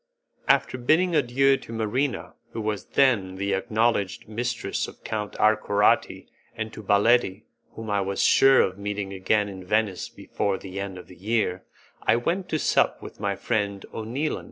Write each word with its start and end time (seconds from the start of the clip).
After 0.47 0.79
bidding 0.79 1.15
adieu 1.15 1.57
to 1.57 1.71
Marina, 1.71 2.33
who 2.53 2.61
was 2.61 2.85
then 2.85 3.35
the 3.35 3.53
acknowledged 3.53 4.27
mistress 4.27 4.87
of 4.87 5.03
Count 5.03 5.33
Arcorati, 5.39 6.25
and 6.55 6.73
to 6.73 6.81
Baletti 6.81 7.43
whom 7.73 7.91
I 7.91 8.01
was 8.01 8.23
sure 8.25 8.61
of 8.61 8.79
meeting 8.79 9.13
again 9.13 9.47
in 9.47 9.63
Venice 9.63 10.09
before 10.09 10.57
the 10.57 10.79
end 10.79 10.97
of 10.97 11.05
the 11.05 11.15
year, 11.15 11.65
I 12.01 12.15
went 12.15 12.49
to 12.49 12.57
sup 12.57 13.03
with 13.03 13.19
my 13.19 13.35
friend 13.35 13.85
O'Neilan. 13.93 14.39